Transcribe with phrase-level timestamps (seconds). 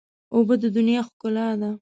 [0.33, 1.69] اوبه د دنیا ښکلا ده.